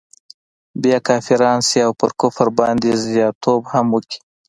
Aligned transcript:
بیا 0.81 0.97
کافران 1.07 1.59
سي 1.67 1.77
او 1.85 1.91
پر 1.99 2.11
کفر 2.21 2.47
باندي 2.57 2.91
زیات 3.05 3.35
توب 3.43 3.61
هم 3.71 3.85
وکړي. 3.93 4.19